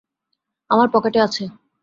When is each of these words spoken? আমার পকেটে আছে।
আমার 0.69 0.87
পকেটে 0.93 1.19
আছে। 1.19 1.43